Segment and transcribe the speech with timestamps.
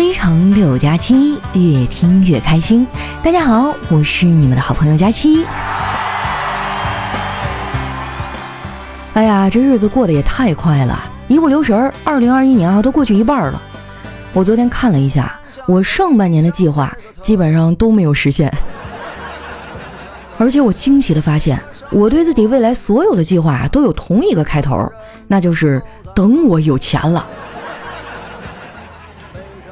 [0.00, 2.86] 非常六加七，越听越开心。
[3.22, 5.44] 大家好，我是你们的好朋友佳期。
[9.12, 13.60] 哎呀，这日子过得也太快了，一不留神儿，二零二一年啊都过去一半了。
[14.32, 18.50] 我昨天看了一下，我上半年的计划基本上都没有实现，
[20.38, 21.60] 而且我惊喜的发现，
[21.90, 24.90] 我对自己未来所有的计划都有同一个开头，
[25.28, 25.82] 那就是
[26.14, 27.26] 等我有钱了。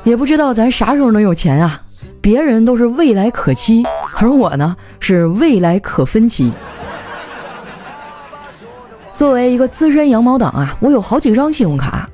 [0.08, 1.82] 也不知道咱啥时候能有钱啊！
[2.22, 3.84] 别人都是未来可期，
[4.16, 6.50] 而我呢是未来可分期。
[9.14, 12.08] 作为一个资深羊毛党啊，我有好几张信用卡。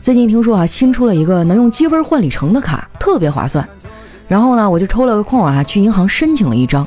[0.00, 3.68] 最近听说啊，新出了一个能用积分换里程的卡，特别划算。
[4.28, 6.86] 然后呢，我就抽了个空啊，去银行申请了一张。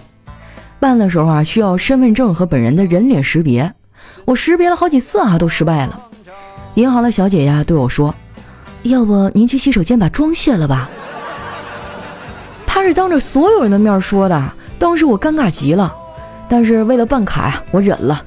[0.79, 3.69] 办的时候啊，需要身份证和本人的人脸识别，
[4.23, 5.99] 我识别了好几次啊，都失败了。
[6.75, 8.15] 银行的小姐呀对我说。
[8.83, 10.89] 要不您去洗手间把妆卸了吧？
[12.65, 14.43] 他是当着所有人的面说的，
[14.77, 15.93] 当时我尴尬极了。
[16.49, 18.21] 但是为了办卡呀，我忍了。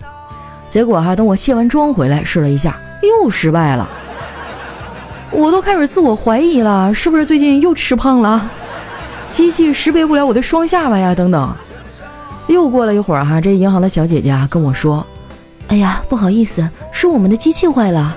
[0.69, 3.89] 结果哈，等我卸完妆回来试了一下，又失败了。
[5.31, 8.51] 我都开始自我怀疑了，是不是最近又吃胖了？
[9.31, 11.55] 机器识别不了我的双下巴呀，等等。
[12.49, 15.07] 又过了一会儿哈，这银行的小姐姐啊跟我说
[15.69, 18.17] ：“哎呀，不好意思，是我们的机器坏了。”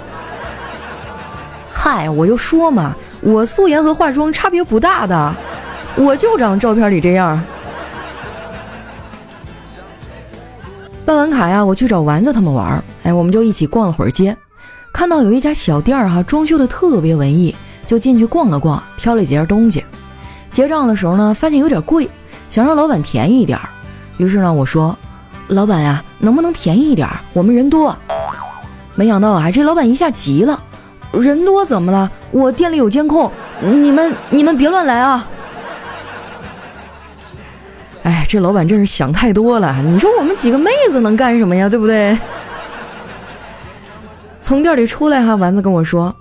[1.81, 5.33] 嗨，我就说嘛，我素颜和化妆差别不大的，
[5.95, 7.41] 我就长照片里这样。
[11.05, 14.35] 办完卡呀，我去找丸子他们玩儿，哎，我们就一起逛了会儿街，
[14.91, 17.55] 看到有一家小店儿哈，装修的特别文艺，
[17.87, 19.81] 就进去逛了逛，挑了几件东西。
[20.51, 22.09] 结账的时候呢，发现有点贵，
[22.49, 23.69] 想让老板便宜一点儿，
[24.17, 24.97] 于是呢，我说，
[25.47, 27.09] 老板呀，能不能便宜一点？
[27.31, 27.97] 我们人多。
[28.95, 30.61] 没想到啊，这老板一下急了。
[31.11, 32.11] 人多怎么了？
[32.31, 35.27] 我店里有监控，你们你们别乱来啊！
[38.03, 39.75] 哎，这老板真是想太多了。
[39.81, 41.67] 你说我们几个妹子能干什么呀？
[41.67, 42.17] 对不对？
[44.41, 46.15] 从店里出来哈，丸子跟我说：“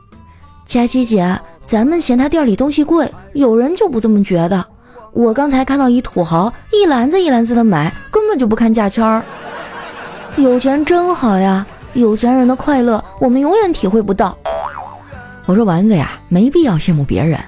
[0.66, 4.64] 佳琪姐，咱们嫌他店里东西贵，有人就不这么觉得。
[5.12, 9.22] 我刚才看到一土豪一篮子一篮子的买，根本就不看价签儿。
[10.36, 14.36] 有钱真好呀，有钱人的快乐我们永远体会不到。”
[15.48, 17.40] 我说丸子呀，没必要羡慕别人，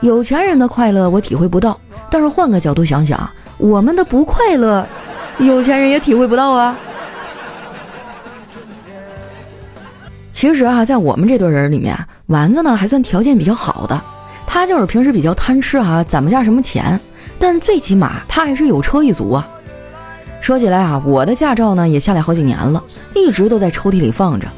[0.00, 1.78] 有钱人的快乐我体会不到。
[2.10, 4.86] 但是换个角度想想，我们的不快乐，
[5.36, 6.74] 有钱人也体会不到啊。
[10.32, 11.94] 其实啊，在我们这堆人里面，
[12.28, 14.00] 丸子呢还算条件比较好的，
[14.46, 16.98] 他就是平时比较贪吃哈，攒不下什么钱，
[17.38, 19.46] 但最起码他还是有车一族啊。
[20.40, 22.82] 说起来啊，我的驾照呢也下来好几年了，
[23.14, 24.48] 一直都在抽屉里放着。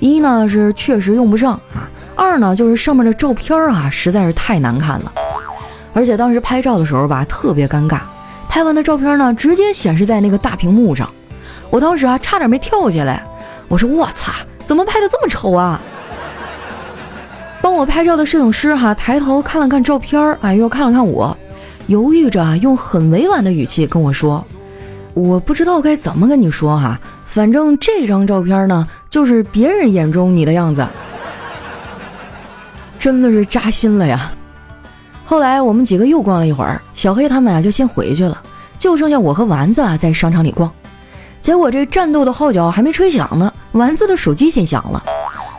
[0.00, 1.88] 一呢是确实用不上啊。
[2.16, 5.12] 二呢，就是上面的照片啊，实在是太难看了，
[5.92, 8.00] 而且当时拍照的时候吧，特别尴尬。
[8.48, 11.08] 拍完的照片呢，直接显示在那个大屏幕上，
[11.68, 13.22] 我当时啊，差点没跳起来。
[13.68, 14.32] 我说我操，
[14.64, 15.78] 怎么拍的这么丑啊？
[17.60, 21.36] 帮我拍照的摄影师哈，抬头看了看照片，哎，又看了看我，
[21.88, 24.42] 犹豫着用很委婉的语气跟我说
[25.12, 30.86] ：“我不知道该怎么跟你说哈，反正这张照片呢，就是别人眼中你的样子。”
[33.06, 34.32] 真的是扎心了呀！
[35.24, 38.42] 后来我们几个又逛了一会儿，小黑他们啊就先回去了，
[38.78, 40.68] 就剩下我和丸子啊在商场里逛。
[41.40, 45.00] 结果这战斗的号角还没吹响呢，丸子的手机先响了，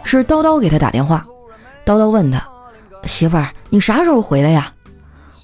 [0.03, 1.25] 是叨叨给他打电话。
[1.85, 2.45] 叨叨问他
[3.07, 4.73] ：“媳妇儿，你啥时候回来呀？”“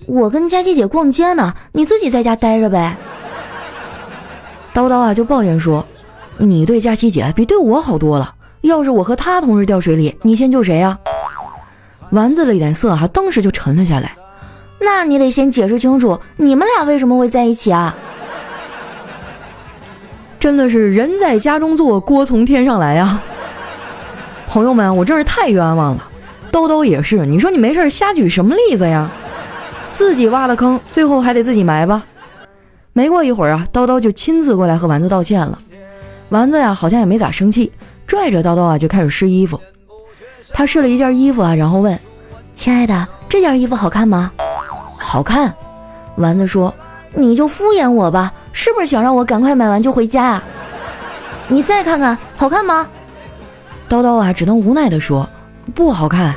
[0.05, 2.97] 我跟佳琪姐逛街呢，你自己在家待着呗。”
[4.75, 5.87] 叨叨啊就抱怨说
[6.35, 10.99] ：“你对佳琪姐比对我好多了，要是我和她同时掉水里，你先救谁呀？”
[12.13, 14.15] 丸子的脸色哈，当时就沉了下来。
[14.79, 17.95] 那你得先解释清楚，你们俩为什么会在一起啊？
[20.39, 23.19] 真的是人在家中坐，锅从天上来呀！
[24.47, 26.07] 朋友们，我真是太冤枉了。
[26.51, 29.09] 叨叨也是，你说你没事瞎举什么例子呀？
[29.91, 32.03] 自己挖的坑，最后还得自己埋吧。
[32.91, 35.57] 没过一会儿啊，叨叨就亲自过来和丸子道歉了。
[36.29, 37.71] 丸子呀，好像也没咋生气，
[38.05, 39.59] 拽着叨叨啊就开始试衣服。
[40.53, 41.99] 他试了一件衣服啊，然后问
[42.53, 44.31] ：“亲爱的，这件衣服好看吗
[44.97, 45.53] ？”“好看。”
[46.15, 46.73] 丸子说
[47.15, 50.43] ：“你就敷衍我吧，是不是想让我赶快买完就回家啊
[51.49, 52.87] ？”“你再看看，好看吗？”
[53.89, 55.27] 叨叨啊，只能无奈地说
[55.73, 56.35] ：“不好看。”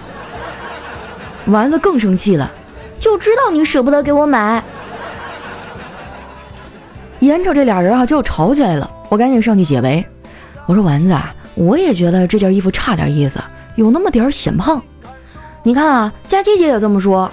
[1.47, 2.51] 丸子更生气了
[2.99, 4.65] ：“就知道你舍不得给我买。”
[7.21, 10.05] 眼瞅这俩人啊就要吵起来了，我赶紧上去解围。
[10.67, 13.41] 我说：“丸子啊，我也觉得这件衣服差点意思。”
[13.77, 14.83] 有那么点儿显胖，
[15.63, 17.31] 你看啊，佳琪姐也这么说。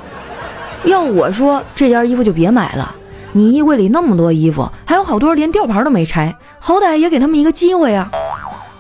[0.84, 2.94] 要我说，这件衣服就别买了。
[3.32, 8.12] 你衣柜里那么多衣服，还有好多连吊牌都没拆，好歹也给他们一个机会啊！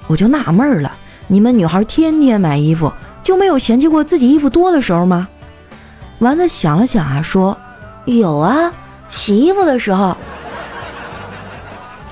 [0.07, 0.91] 我就纳闷了，
[1.27, 2.91] 你们女孩天天买衣服，
[3.23, 5.27] 就没有嫌弃过自己衣服多的时候吗？
[6.19, 7.57] 丸子想了想啊，说
[8.05, 8.71] ：“有啊，
[9.09, 10.15] 洗衣服的时候。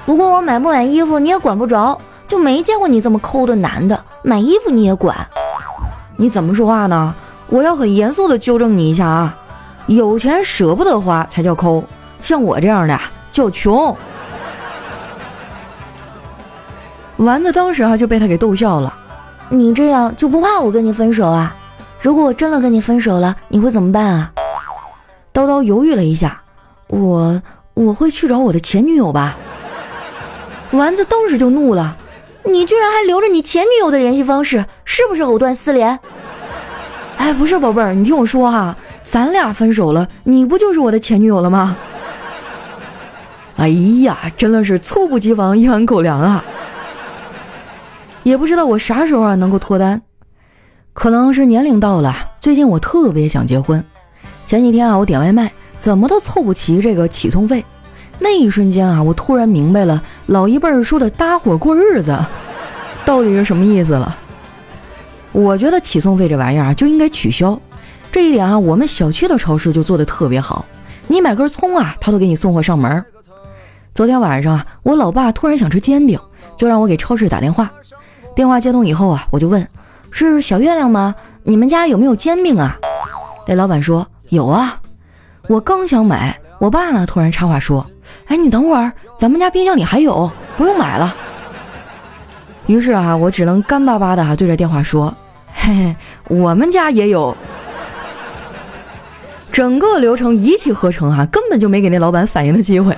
[0.05, 5.27] 不过我买不买衣服你也管不着，就没见过你这么抠的男的，买衣服你也管？
[6.21, 7.15] 你怎么说话呢？
[7.47, 9.35] 我要很严肃的纠正你一下啊！
[9.87, 11.83] 有钱舍不得花才叫抠，
[12.21, 12.99] 像我这样的
[13.31, 13.97] 叫穷。”
[17.17, 18.93] 丸子当时啊就被他给逗笑了。
[19.49, 21.55] 你这样就不怕我跟你分手啊？
[21.99, 24.31] 如果我真的跟你分手了，你会怎么办啊？
[25.33, 26.43] 叨叨犹豫了一下，
[26.85, 27.41] 我
[27.73, 29.35] 我会去找我的前女友吧。
[30.69, 31.97] 丸子当时就怒了，
[32.43, 35.97] 你居然还留着你前女友的联系方式，是不是藕断丝连？
[37.15, 41.77] 哎，不是宝贝儿，你听我说哈，咱俩分手了，你不就是我的前女友了吗？
[43.55, 43.69] 哎
[44.03, 46.43] 呀，真的是猝不及防，一碗狗粮啊！
[48.23, 50.01] 也不知道我啥时候啊能够脱单，
[50.91, 52.13] 可能是年龄到了。
[52.41, 53.81] 最近我特别想结婚。
[54.45, 57.63] 前几天啊，我点外卖，怎么都凑不齐这个起送费。
[58.19, 62.13] 那一瞬间啊，我突然明白了老一辈儿说的搭伙过日子
[63.05, 64.17] 到底是什么意思了。
[65.31, 67.59] 我觉得起送费这玩意儿啊就应该取消。
[68.11, 70.65] 这一点啊，我们小区的超市就做的特别好。
[71.07, 73.03] 你买根葱啊，他都给你送货上门。
[73.93, 76.19] 昨天晚上啊，我老爸突然想吃煎饼，
[76.55, 77.71] 就让我给超市打电话。
[78.35, 79.67] 电话接通以后啊，我就问
[80.11, 81.15] ：“是小月亮吗？
[81.43, 82.77] 你们家有没有煎饼啊？”
[83.47, 84.79] 那老板说：“有啊。”
[85.47, 87.85] 我刚想买，我爸呢突然插话说
[88.27, 91.13] ：“哎，你等会儿，咱们家冰箱里还有，不用买了。”
[92.67, 95.13] 于是啊，我只能干巴巴的哈对着电话说
[95.61, 95.95] ：“嘿嘿，
[96.27, 97.35] 我们家也有。”
[99.51, 102.95] 整个流程一气呵成哈，根本就没给那老板反应的机会。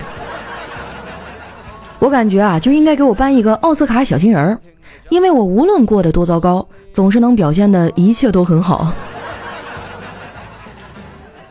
[1.99, 4.59] 我感觉啊，就应该给我颁一个奥斯卡小金人儿。
[5.09, 8.93] 因为我无论过得多糟糕，总是能表现的一切都很好。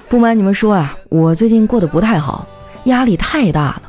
[0.09, 2.47] 不瞒你们说啊，我最近过得不太好，
[2.85, 3.83] 压力太大了。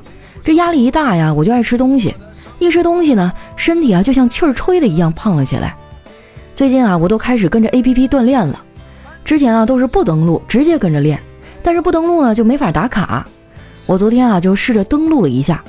[0.43, 2.15] 这压力一大呀，我就爱吃东西，
[2.59, 5.77] 一吃东西呢，身体啊就像气儿吹的一样胖了起来。
[6.55, 8.63] 最近啊，我都开始跟着 APP 锻炼了。
[9.25, 11.19] 之前啊都是不登录直接跟着练，
[11.63, 13.25] 但是不登录呢就没法打卡。
[13.85, 15.63] 我昨天啊就试着登录了一下，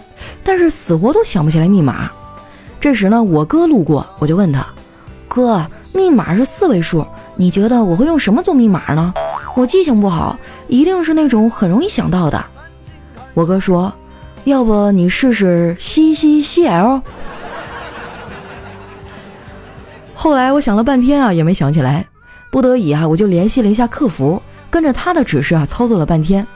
[0.44, 2.10] 但是死活都想不起来密码。
[2.80, 4.66] 这时呢，我哥路过，我就问他
[5.26, 7.06] ：“哥，密码是四位数，
[7.36, 9.14] 你觉得我会用什么做密码呢？
[9.56, 10.38] 我记性不好，
[10.68, 12.44] 一定是那种很容易想到的。”
[13.32, 13.90] 我哥说
[14.44, 17.00] ：“要不你试试 C C C L。”
[20.24, 22.02] 后来我想了半天啊，也没想起来，
[22.50, 24.40] 不得已啊，我就联系了一下客服，
[24.70, 26.46] 跟着他的指示啊，操作了半天，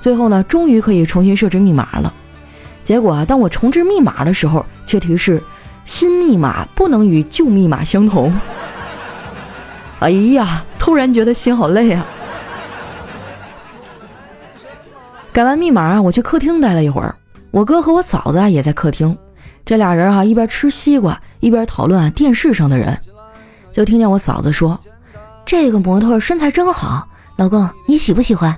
[0.00, 2.12] 最后呢，终于可以重新设置密码了。
[2.82, 5.40] 结果啊，当我重置密码的时候，却提示。
[5.84, 8.34] 新密码不能与旧密码相同。
[10.00, 12.04] 哎呀，突然觉得心好累啊！
[15.32, 17.14] 改完密码啊，我去客厅待了一会儿。
[17.52, 19.16] 我哥和我嫂子啊也在客厅，
[19.64, 22.98] 这俩人啊一边吃西瓜一边讨论啊电视上的人。
[23.72, 24.78] 就听见我嫂子说
[25.46, 28.54] ：“这个模特身材真好，老公你喜不喜欢？”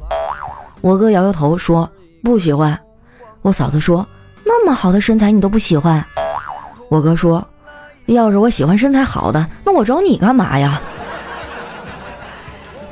[0.83, 1.91] 我哥摇摇头说
[2.23, 2.79] ：“不喜欢。”
[3.43, 4.07] 我嫂子说
[4.45, 6.05] ：“那么好的身材你都不喜欢？”
[6.91, 7.47] 我哥说
[8.07, 10.81] ：“要是我喜欢身材好的，那我找你干嘛呀？”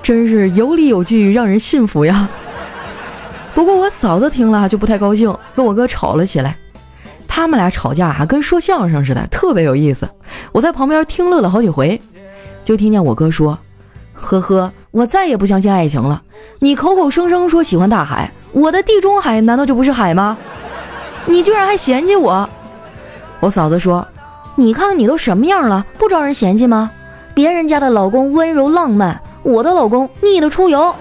[0.03, 2.29] 真是有理有据，让人信服呀。
[3.55, 6.57] 不过我嫂子听了就不太高兴，跟我哥吵了起来。
[7.29, 10.09] 他们俩吵架还跟说相声似的，特别有意思。
[10.53, 12.01] 我在旁边听乐了好几回，
[12.65, 13.59] 就听见我哥说
[14.15, 16.23] ：“呵呵，我再也不相信爱情了。
[16.61, 20.39] 你口口声声说喜欢大海，我的地中海难道就不是海吗？
[21.27, 22.49] 你居然还嫌弃我！”
[23.41, 24.07] 我嫂子说
[24.55, 26.91] ：“你看你都什么样了，不招人嫌弃吗？
[27.35, 30.95] 别人家的老公温柔浪漫，我的老公腻的出油。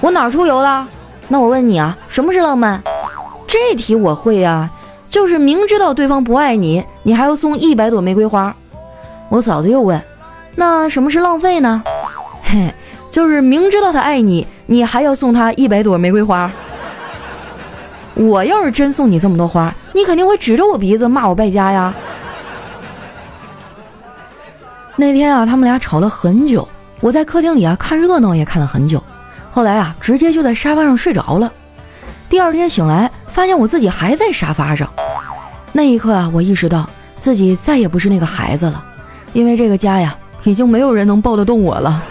[0.00, 0.88] 我哪出油了？
[1.28, 2.82] 那我问你啊，什么是浪漫？
[3.46, 4.70] 这题我会呀，
[5.10, 8.54] 就是明知道对方不爱你，你还要送一百朵玫瑰花。
[9.28, 10.00] 我嫂子又问：
[10.54, 11.82] 那什么是浪费呢？
[12.42, 12.72] 嘿，
[13.10, 16.50] 就是明知道他爱你，你还要送他一百朵玫瑰花。”
[18.14, 21.94] 我要是真送你这么多花，你肯定会指着我鼻子骂我败家呀。
[24.96, 26.68] 那天啊，他们俩吵了很久，
[27.00, 29.02] 我在客厅里啊看热闹也看了很久，
[29.50, 31.50] 后来啊直接就在沙发上睡着了。
[32.28, 34.90] 第二天醒来，发现我自己还在沙发上。
[35.72, 36.86] 那一刻啊，我意识到
[37.20, 38.84] 自己再也不是那个孩子了，
[39.32, 42.02] 因为这个家呀，已经没有人能抱得动我了。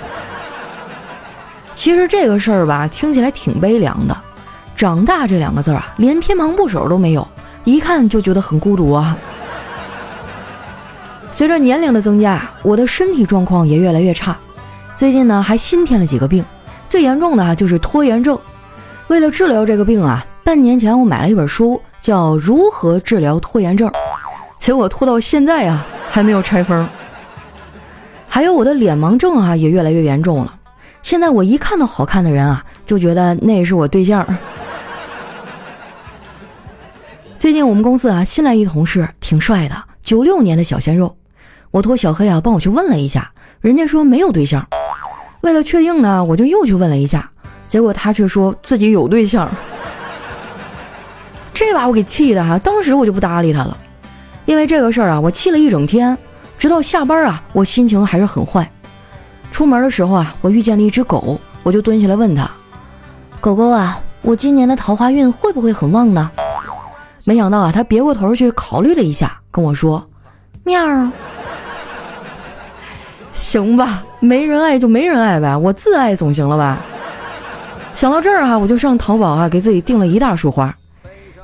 [1.74, 4.16] 其实这个事儿吧，听起来挺悲凉的。
[4.76, 7.28] 长大这两个字啊，连偏旁部首都没有，
[7.64, 9.18] 一看就觉得很孤独啊。
[11.32, 14.36] 随着年龄的增加，我的身体状况也越来越差。
[14.96, 16.44] 最近呢，还新添了几个病，
[16.88, 18.38] 最严重的啊就是拖延症。
[19.08, 23.90] 为了治疗这个病啊，半年前我买了一本书，叫《如何治疗拖延症》，
[24.58, 26.88] 结果拖到现在啊还没有拆封。
[28.30, 30.54] 还有我的脸盲症啊也越来越严重了，
[31.02, 34.26] 现在我一看到好看的人啊，就觉得那是我对象。
[37.38, 41.18] 最近我们公司啊新来一同事，挺帅的，九六年的小鲜肉。
[41.72, 43.32] 我托小黑啊帮我去问了一下，
[43.62, 44.66] 人家说没有对象。
[45.42, 47.30] 为了确定呢，我就又去问了一下，
[47.68, 49.50] 结果他却说自己有对象。
[51.54, 53.78] 这把我给气的哈，当时我就不搭理他了。
[54.46, 56.18] 因为这个事儿啊，我气了一整天，
[56.60, 58.70] 直到下班啊，我心情还是很坏。
[59.50, 62.52] 出门的时候啊，我遇见了一只狗，我就蹲下来问他
[63.40, 66.30] ：“狗狗啊，我今年的桃花运会不会很旺呢？”
[67.24, 70.06] 没想到啊，他别过头去考虑了一下，跟我说
[70.66, 70.78] ：“喵。”
[73.32, 76.78] 行吧，没人爱就没人爱呗，我自爱总行了吧？
[77.96, 80.76] 想到这儿哈，我就上淘宝啊，给自己订了一大束花。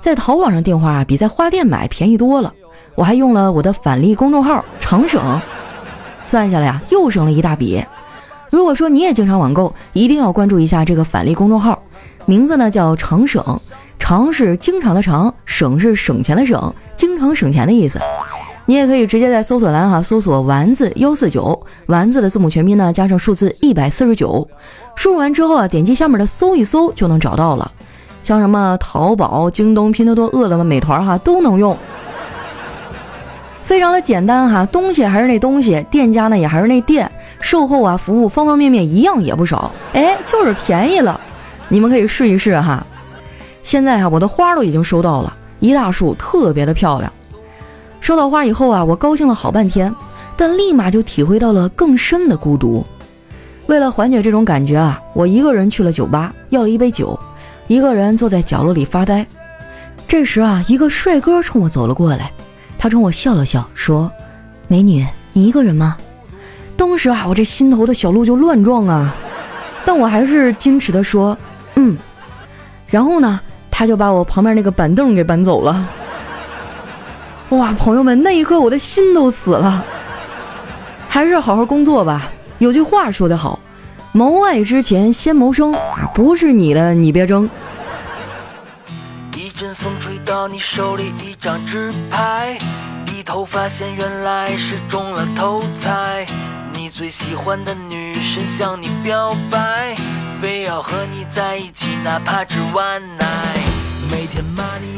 [0.02, 2.54] 在淘宝上订花啊，比在花店买便宜多了。
[2.96, 5.42] 我还用了我的返利公众号长省，
[6.24, 7.84] 算下来呀，又省了一大笔。
[8.52, 11.82] 如果说你也经常网购，一定要关注一下这个返利公众号，
[12.28, 13.44] 名字呢叫长省，
[13.98, 18.00] 长是经常的长，省是省钱的省，经常省钱的意思。
[18.68, 24.48] 你也可以直接在搜索栏哈搜索“丸子幺四九”，丸子的字母全拼呢加上数字一百四十九，
[24.96, 27.72] 输入完之后啊，点击下面的搜一搜就能找到了。
[28.22, 31.76] 像什么淘宝、京东、拼多多、饿了么、美团哈都能用，
[33.66, 41.20] 非常的简单哈，东西还是那东西，店家呢也还是那店，售后啊服务方方面面一样也不少，哎，就是便宜了，
[41.68, 42.86] 你们可以试一试哈。
[43.64, 47.12] 现在哈我的花都已经收到了一大束，特别的漂亮。
[48.00, 49.92] 收到花以后啊，我高兴了好半天，
[50.38, 52.86] 但立马就体会到了更深的孤独。
[53.66, 57.20] 为了缓解这种感觉啊，我一个人去了酒吧，要了一杯酒，
[57.66, 59.26] 一个人坐在角落里发呆。
[60.08, 62.32] 这时啊，一个帅哥冲我走了过来，
[62.86, 64.12] 他冲我笑了笑，说
[64.70, 65.98] ：“美女，你一个人吗？”
[66.78, 69.16] 当时啊，我这心头的小鹿就乱撞啊，
[69.84, 71.36] 但我还是矜持的说
[71.78, 71.98] ：“嗯。”
[72.86, 73.40] 然后呢，
[73.72, 75.84] 他就把我旁边那个板凳给搬走了。
[77.50, 79.84] 哇，朋友们，那一刻我的心都死了。
[81.10, 82.30] 还是好好工作吧。
[82.60, 83.60] 有句话说得好，
[84.12, 85.74] 谋爱之前先谋生，
[86.14, 87.50] 不是你的你别争。
[90.36, 92.58] 到你手里一张纸牌，
[93.06, 96.26] 低头发现原来是中了头彩。
[96.74, 99.96] 你最喜欢的女神向你表白，
[100.42, 103.26] 非要和你在一起，哪怕只晚奶。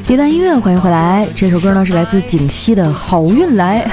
[0.08, 1.28] 一段音乐，欢迎回来。
[1.36, 3.86] 这首歌呢是来自景熙的《好运来》，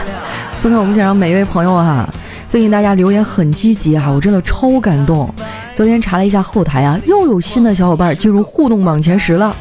[0.59, 2.09] 送给我们现场每一位朋友哈。
[2.49, 5.29] 最近大家留言很积极啊，我真的超感动。
[5.75, 9.55] 昨天查了一下后台啊，又有新的小伙伴进入互动榜前十了。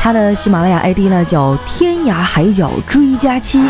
[0.00, 3.60] 他的喜马拉雅 ID 呢叫天涯海角追佳期。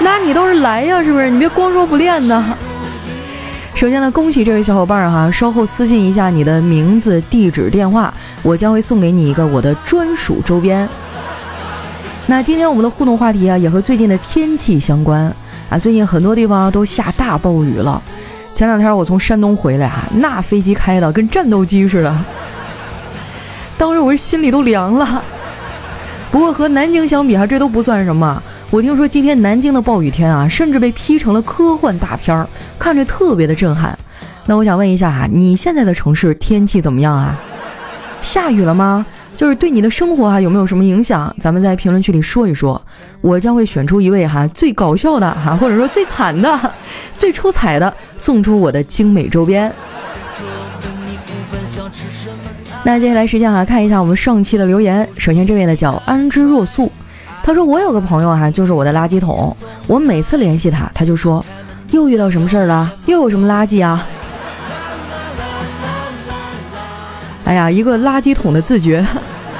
[0.00, 1.28] 那你倒是来呀，是不是？
[1.30, 2.56] 你别光说不练呢。
[3.74, 8.12] 首先呢，恭喜这位小伙伴哈，稍后私信一下你的名字、地址、电话，
[8.42, 10.88] 我将会送给你一个我的专属周边。
[12.26, 15.32] 那今天我们的互动话题啊，也和最近的天气相关
[15.70, 15.78] 啊。
[15.78, 18.02] 最近很多地方都下大暴雨了。
[18.52, 22.12] 前两天我从山东回来哈，那飞机开的跟战斗机似的，
[23.78, 25.22] 当时我这心里都凉了。
[26.30, 28.42] 不过和南京相比哈，这都不算什么。
[28.70, 32.46] 我听说今天南京的暴雨天啊，甚至被 P 成了科幻大片儿，
[32.78, 33.98] 看着特别的震撼。
[34.44, 37.38] 那我想问一下哈，你现在的城市天气怎么样啊？
[38.20, 39.06] 下雨了吗？
[39.36, 41.34] 就是对你的生活哈有没有什么影响？
[41.40, 42.80] 咱们在评论区里说一说，
[43.20, 46.72] 我将会选出一位哈最搞笑的哈，或者说最惨的、
[47.16, 49.72] 最出彩的，送出我的精美周边。
[52.88, 55.06] 那接下来时间哈，看一下我们上期的留言。
[55.18, 56.90] 首先这位呢叫安之若素。
[57.42, 59.54] 他说：“我有个朋友哈，就是我的垃圾桶。
[59.86, 61.44] 我每次联系他，他就说
[61.90, 64.06] 又遇到什么事儿了，又有什么垃圾啊？
[67.44, 69.06] 哎呀，一个垃圾桶的自觉。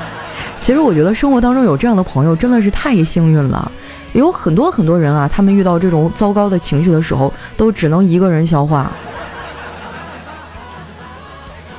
[0.59, 3.71] 其实我觉得生活当中有这样的朋友真的是太幸运了。
[4.15, 8.91] 有很多很多人啊，他们遇到这种糟糕的情绪的时候，都只能一个人消化。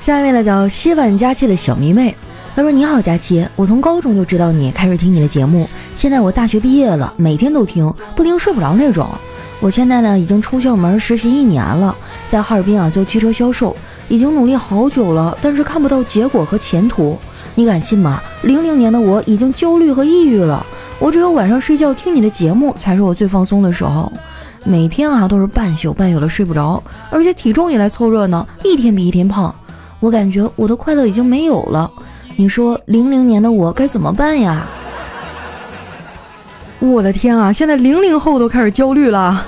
[0.09, 2.15] 下面呢，叫希万佳期的小迷妹。”
[2.57, 5.69] 她说：“你好，佳琪，我从高中就知道你，开始听你的节目。
[5.93, 9.07] 现在我大学毕业了，每天都听，不听睡不着那种。
[9.59, 11.95] 我现在呢，已经出校门实习一年了，
[12.27, 13.75] 在哈尔滨啊做汽车销售，
[14.07, 17.15] 已经努力好久了，但是看不到结果和前途。
[17.53, 18.19] 你敢信吗？
[18.41, 20.65] 零零年的我已经焦虑和抑郁了。
[20.97, 24.11] 我只有晚上睡觉听你的节目才是我最放松的时候。
[24.65, 29.53] 每天啊都是半宿半宿的睡不着，而且体重也来凑热闹，一天比一天胖。
[29.99, 31.89] 我感觉我的快乐已经没有了。
[32.35, 34.65] 你说零零年的我该怎么办呀？
[36.79, 37.51] 我的天啊！
[37.51, 39.45] 现在零零后都开始焦虑了。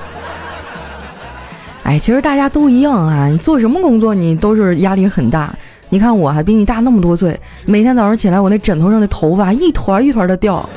[1.84, 5.56] 哎，其实大家都一样啊，你做什么工作你都是压力很大。
[5.88, 10.68] 你看我还比你大那么多岁，每天早上起来我那枕头上的头发一团一团的掉。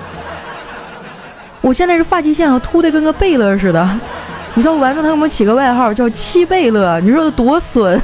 [1.60, 4.00] 我现在是发际线啊秃的跟个贝勒似的。
[4.54, 8.00] 你知道丸子他给我起个外号叫七贝勒，你说多损？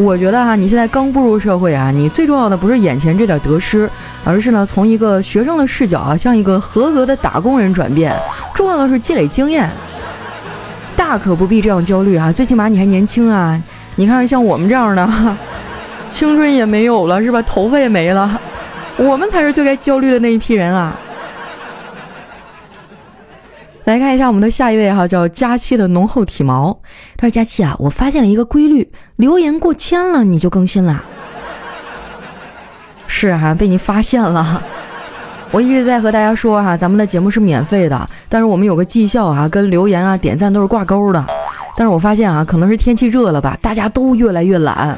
[0.00, 3.88] 我觉得哈，你现在刚步入社会啊，你最重要的不是眼前这点得失，
[4.24, 8.10] 而是呢从一个学生的视角啊，向一个合格的打工人转变。
[8.54, 9.68] 重要的是积累经验，
[10.96, 12.32] 大可不必这样焦虑啊！
[12.32, 13.60] 最起码你还年轻啊！
[13.96, 15.36] 你看像我们这样的，
[16.08, 17.42] 青春也没有了是吧？
[17.42, 18.40] 头发也没了，
[18.96, 20.98] 我们才是最该焦虑的那一批人啊！
[23.84, 26.78] 来看一下我们的下一位哈，叫佳期的浓厚体毛。
[27.16, 31.02] 他说：“佳期啊，我发现了一个规律，留言过千了你就更新了。”
[33.08, 34.62] 是啊，被你发现了。
[35.50, 41.24] 我一直在和大家说哈，咱们的节目是免费的，但是我们有个绩效啊，跟留言啊、点赞都是挂钩的。
[41.76, 44.96] 但是我发现啊，可能是天气热了吧，大家都越来越懒。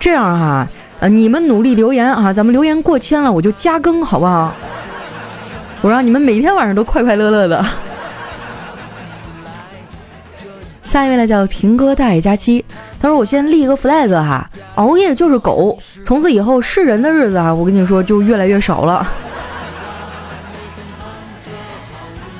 [0.00, 0.66] 这样哈，
[1.00, 4.52] 呃，你们努力留言啊，咱们留言过千了，我就加更，好不好？
[5.82, 7.64] 我让你们每天晚上都快快乐乐的。
[10.84, 12.64] 下一位呢叫婷哥大爷佳期，
[13.00, 19.06] 他说我先立一个 flag 哈，熬夜就是狗，从此以后是人的日子啊，我跟你说就越来越少了。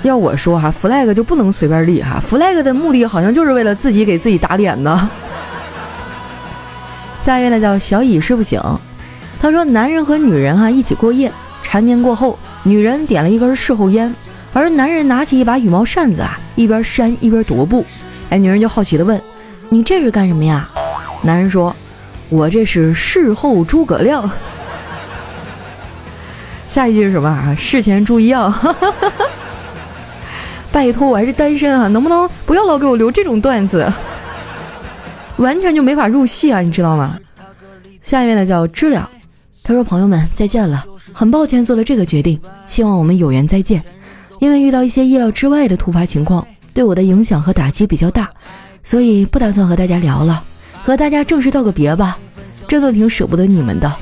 [0.03, 5.09] 要我说哈，flag 就不能随便立哈，flag 的目的好像就是为了自己给自己打脸呢。
[7.23, 8.61] 下一位呢叫小乙睡不醒，
[9.41, 12.39] 他说男人和女人哈一起过夜，缠绵过后。
[12.63, 14.15] 女人点了一根事后烟，
[14.53, 17.85] 而男人拿起一把羽毛扇子啊，一边扇一边踱步。
[18.29, 19.21] 哎，女人就好奇的问
[19.71, 20.69] ：“你这是干什么呀？”
[21.23, 21.75] 男人说
[22.29, 24.31] ：“我这是事后诸葛亮。
[26.69, 27.55] ”下一句是什么啊？
[27.59, 28.63] 事前注意啊！
[30.71, 33.93] 拜托，我还是单身啊，能不能不要老给我留这种段子？
[35.39, 37.19] 完全就没法入戏啊，你知道吗？
[38.03, 39.11] 下一位呢叫知了，
[39.65, 43.83] 他说：“朋友们，再见了。”很抱歉做了这个决定，希望我们有缘再见。
[44.39, 48.31] 因为遇到一些意料之外的突发情况，对我的影响和打击比较大，
[48.83, 50.43] 所以不打算和大家聊了，
[50.85, 52.19] 和大家正式道个别吧。
[52.67, 53.93] 真的挺舍不得你们的，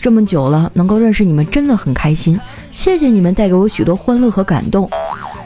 [0.00, 2.38] 这么久了能够认识你们真的很开心，
[2.70, 4.88] 谢谢你们带给我许多欢乐和感动。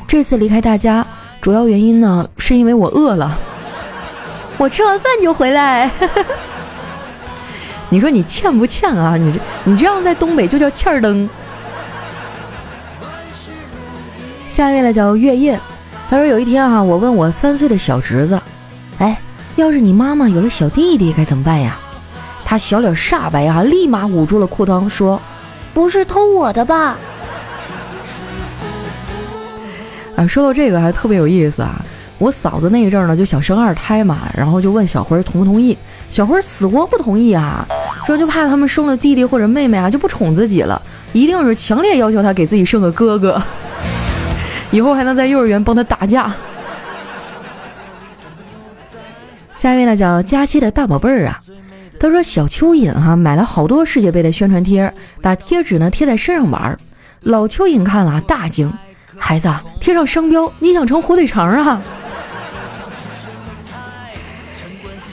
[0.06, 1.06] 这次离开大家，
[1.40, 3.38] 主要原因呢是因为我饿了，
[4.58, 5.90] 我吃完饭就回来。
[7.92, 9.18] 你说你欠不欠啊？
[9.18, 11.28] 你这你这样在东北就叫欠儿登。
[14.48, 15.60] 下一位呢叫月夜，
[16.08, 18.40] 他说有一天啊，我问我三岁的小侄子，
[18.96, 19.20] 哎，
[19.56, 21.78] 要是你妈妈有了小弟弟该怎么办呀？
[22.46, 25.20] 他小脸煞白啊，立马捂住了裤裆说
[25.74, 26.96] ：“不是偷我的吧？”
[30.16, 31.84] 啊，说到这个还特别有意思啊。
[32.18, 35.76] 我嫂子那一阵呢就想生二胎嘛，然后就问小辉同不同意，
[36.08, 37.66] 小辉死活不同意啊。
[38.06, 40.80] 说就怕他们生了弟弟或者妹妹啊，就不宠自己了，
[41.12, 43.40] 一定是强烈要求他给自己生个哥哥，
[44.72, 46.34] 以后还能在幼儿园帮他打架。
[49.56, 51.40] 下一位呢叫佳期的大宝贝儿啊，
[52.00, 56.76] 他说小蚯蚓哈买了好多世界杯的宣传贴，把贴纸呢贴在身上玩，
[57.20, 58.72] 老蚯蚓看了大惊，
[59.16, 61.80] 孩子贴上商标，你想成火腿肠啊？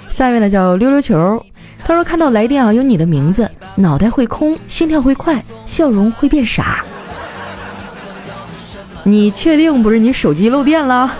[0.09, 1.45] 下一位呢叫溜溜球。
[1.89, 6.85] 他说：“看到来电啊，有你的名字，脑袋会空，心跳会快，笑容会变傻。
[9.01, 11.11] 你确定不是你手机漏电了？”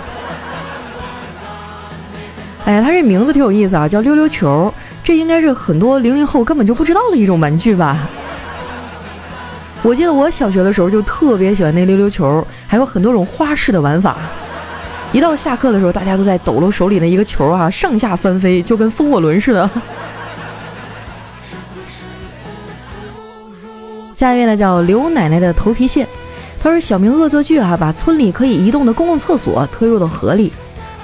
[2.66, 7.98] 哎呀，他这名字挺有意思啊，叫溜溜球，这应该是很多零零后根本就不知道的一种玩具吧？
[9.82, 14.18] 我记得我小学的时候就特别喜欢那溜溜球，还有很多种花式的玩法。
[15.10, 19.68] 一到下课的时候，大家都在抖搂手里的一个球啊，上下翻飞，就跟风火轮似的。
[24.20, 26.06] 下一位呢叫刘奶奶的头皮屑，
[26.62, 30.52] 他说小明恶作剧啊，把村里可以移动的公共厕所推入了河里，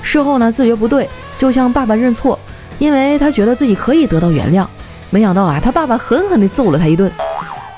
[0.02, 0.76] 事后呢自觉。
[0.76, 2.38] 不对，就向爸爸认错，
[2.78, 3.46] 因为他觉。
[3.46, 4.66] 得自己可以得到原谅，
[5.08, 7.10] 没想到啊他爸爸狠狠地揍了他一顿，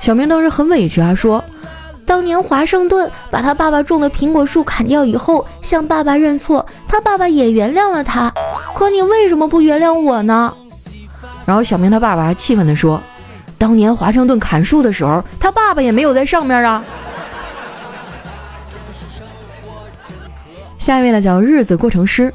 [0.00, 1.44] 小明当时很委屈啊，说
[2.04, 8.34] 当年华盛顿把他爸爸种的苹果树砍掉以后，向爸爸认错，他爸爸也原谅了他，
[8.74, 10.52] 可你为什么不原谅我呢？
[11.46, 13.00] 然后小明他爸爸气愤地说
[13.58, 16.82] ：“当年华盛顿砍树的时候，他爸爸也没有在上面啊。”
[20.78, 22.32] 下一位呢叫日子过成诗，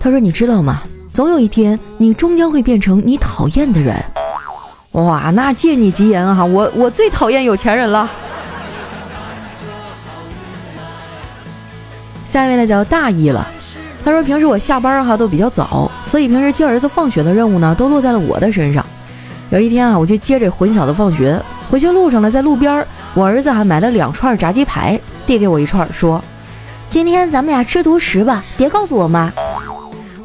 [0.00, 0.82] 他说：“你知道吗？
[1.12, 3.94] 总有一天，你终将会变成你讨厌的人。”
[4.92, 6.44] 哇，那借你吉言啊！
[6.44, 8.08] 我我最讨厌有钱人了。
[12.28, 13.46] 下一位呢叫大意了，
[14.04, 18.84] 他说平时我下班哈都比较早，所以平时接儿子放学的任务呢都落在了我的身上。
[19.54, 21.40] 有一天啊，我去接这混小子放学，
[21.70, 26.20] 回去路上呢，在路边，我儿子还买了两串炸鸡排，递给我一串，说。
[26.88, 29.32] 今天咱们俩吃独食吧，别告诉我妈。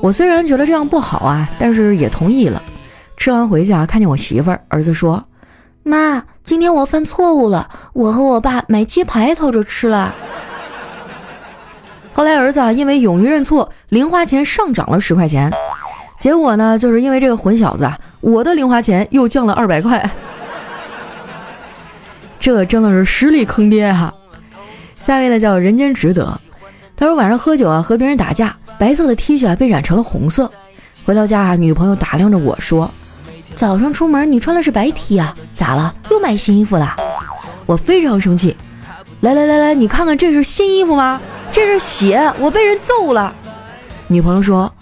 [0.02, 2.60] 我虽然觉得这样不好啊，但是也同意了。
[3.18, 5.24] 吃完回去啊，看见我媳妇儿，儿子说
[5.86, 10.12] ：“妈，今天我犯错误了，我和我爸买鸡排偷着吃了。”
[12.14, 15.54] 后来儿子啊，因为勇于认错，零花钱上涨了十块钱。
[16.18, 20.10] 结果呢，就是因为这个混小子啊，我的零花钱又降了二百块。
[22.40, 24.14] 这真的是实力坑爹哈！
[25.00, 26.40] 下一位呢，叫人间值得。
[26.96, 30.52] 他说晚上喝酒啊，和别人打架，白色的 T 恤啊被染成了红色。
[31.06, 32.90] 回到家啊，女朋友打量着我说
[33.56, 35.96] ：“早上出门你穿的是白 T 啊，咋了？
[36.12, 36.96] 又买新衣服了？”
[37.66, 38.56] 我非常生气。
[39.22, 41.20] 来来来来，你看看这是新衣服吗？
[41.52, 43.34] 这是血，我被人揍了。
[44.08, 44.74] 女朋友说：“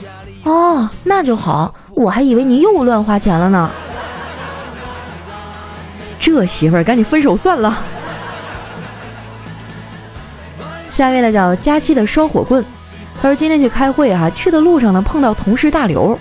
[0.44, 3.72] 哦，那就好，我还以为你又乱花钱了呢。”
[6.20, 7.80] 这媳妇儿赶紧分手算了。
[10.92, 12.64] 下一位呢叫佳期的烧火棍，
[13.20, 16.18] 他说今天去开会啊，去的路上呢碰到同事大刘，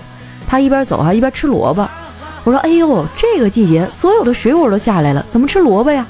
[0.47, 1.87] 他一边走啊一边吃萝卜。
[2.43, 6.03] 我说哎呦，这个季节所有的水果都下来了，怎么吃萝卜呀？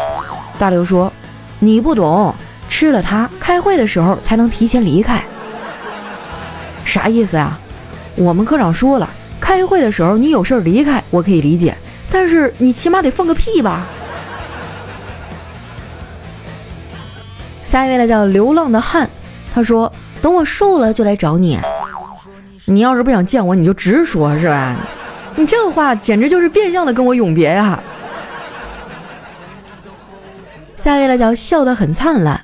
[0.57, 1.11] 大刘说
[1.59, 2.33] 你不懂，
[2.69, 5.21] 吃了它开会的时候才能提前离开。
[6.85, 7.57] 啥意思呀？
[8.15, 11.77] 我们科长说了，开会的时候你有事儿离开我可以理解，
[12.09, 13.85] 但是你起码得放个屁吧。
[17.65, 19.09] 下一位呢叫流浪的汉，
[19.53, 21.59] 他说等我瘦了就来找你。
[22.65, 24.75] 你要是不想见我，你就直说，是吧？
[25.35, 27.79] 你这话简直就是变相的跟我永别呀！
[30.75, 32.41] 下一位呢叫笑得很灿烂，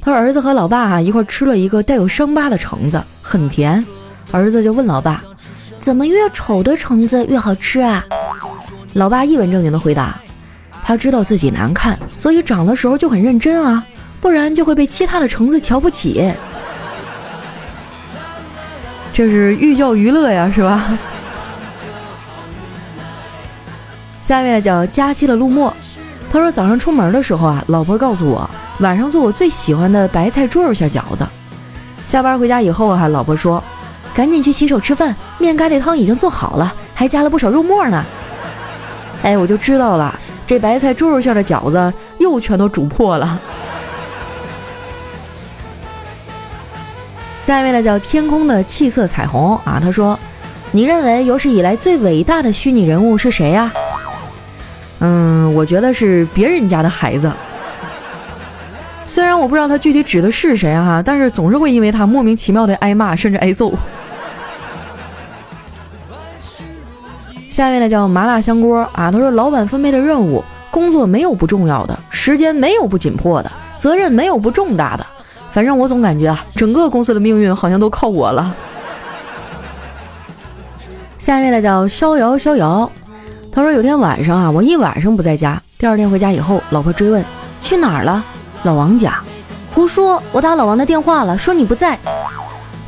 [0.00, 3.84] 他说儿子和老爸哈一块吃了一个带有伤疤的橙子，很甜。
[4.30, 5.22] 儿子就问老爸，
[5.82, 8.04] 怎么越丑的橙子越好吃啊？
[8.92, 10.16] 老爸一本正经的回答，
[10.80, 13.84] 他知道自己难看，所以长的时候就很认真啊。
[14.20, 16.32] 不然就会被其他的橙子瞧不起，
[19.12, 20.96] 这是寓教于乐呀，是吧？
[24.22, 25.74] 下面叫佳期的陆墨，
[26.30, 31.26] 他说早上出门的时候啊，老婆告诉我晚上做我最喜欢的白菜猪肉馅饺子。
[32.06, 33.60] 下班回家以后啊，老婆说
[34.14, 38.04] 赶紧去洗手吃饭，面疙瘩汤已经做好了，还加了不少肉末呢。
[39.22, 43.38] 哎，我就知道了，这白菜猪肉馅的饺子又全都煮破了。
[47.46, 49.80] 下一位呢，叫天空的气色彩虹啊。
[49.82, 50.18] 他说
[50.70, 53.72] ：“你认为有史以来最伟大的虚拟人物是谁呀？”
[55.00, 57.32] 嗯，我觉得是别人家的孩子。
[59.06, 63.72] 虽然我不知道他具体指的是谁哈，但是总是会因为他莫名其妙的挨骂，甚至挨揍。
[67.52, 69.12] 下面的，叫麻辣香锅啊。
[69.12, 75.06] 他说：“老板分配的任务，工作没有不重要的，时间没有不紧迫的，责任没有不重大的。”
[75.52, 78.54] 反正我总感觉啊，整个公司的命运好像都靠我了。
[81.18, 82.90] 下一位呢叫逍遥逍遥，
[83.52, 87.22] 他说有天晚上啊，我一晚上不在家，第二天回家以后，老婆追问
[87.60, 88.24] 去哪儿了，
[88.62, 89.20] 老王家。
[89.74, 91.98] 胡说，我打老王的电话了，说你不在。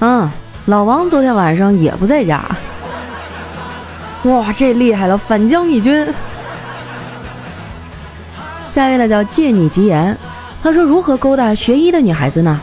[0.00, 0.26] 嗯，
[0.64, 2.42] 老王昨天晚上也不在家。
[4.24, 6.06] 哇，这厉害了，反将一军。
[8.70, 10.16] 下一位呢叫借你吉言。
[10.62, 12.58] 他说：“如何勾搭学医的女孩子呢？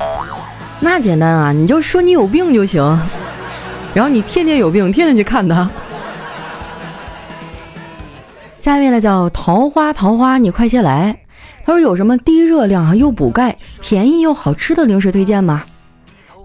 [0.80, 2.84] 那简单啊，你就说你有病就行，
[3.93, 5.69] 然后你天天有病，天天去看他。”
[8.58, 11.15] 下面呢叫桃花桃花，你快些来。
[11.63, 15.63] 他说：“有什么低热量啊又补钙、便宜又好吃的零食推荐吗？”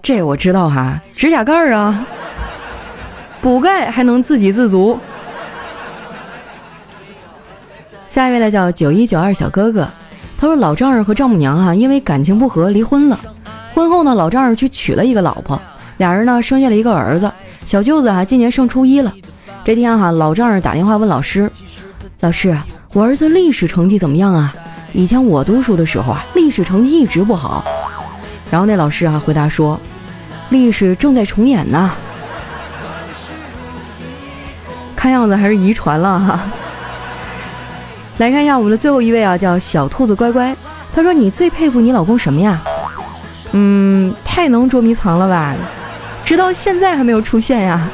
[0.03, 2.05] 这我知道哈，指甲盖儿啊，
[3.47, 4.99] 补钙还能自给自足。
[8.09, 9.87] 下一位呢叫九一九二小哥哥。
[10.37, 13.17] 他说：“老丈人和丈母娘哈，因为感情不和离婚了。
[13.73, 15.57] 婚后呢，老丈人去娶了一个老婆，
[15.95, 17.31] 俩人呢生下了一个儿子。
[17.65, 19.13] 小舅子哈今年上初一了。
[19.63, 21.49] 这天哈，老丈人打电话问老师
[22.19, 22.53] ：‘老师，
[22.91, 24.53] 我儿子历史成绩怎么样啊？
[24.91, 27.63] 以前我读书的时候啊，历史成绩一直不好。’
[28.51, 29.79] 然后那老师啊回答说
[30.51, 31.89] ：‘历史正在重演呢。’
[35.07, 36.37] 看样子还是遗传了哈。
[38.17, 40.53] 来看一下我们的最后一位啊，叫小兔子乖乖。
[40.93, 42.61] 他说：“你最佩服你老公什么呀？
[43.53, 45.55] 嗯，太能捉迷藏了吧，
[46.25, 47.87] 直到现在还没有出现呀。”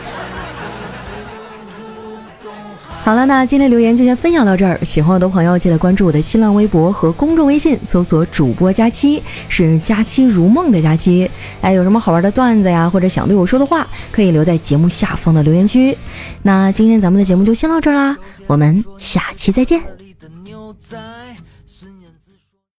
[3.04, 4.80] 好了，那今天留言就先分享到这儿。
[4.82, 11.30] 喜欢我的朋友，记得关注我的新浪微博和公众微信，搜索“主播佳期”，是“佳期如梦”的佳期。
[11.60, 15.98] 哎，有什么好玩的段子呀，或者想对我说的话，可以留在节目下方的留言区。
[16.44, 19.82] 那今天咱们的节目就先到这儿啦，我们下期再见。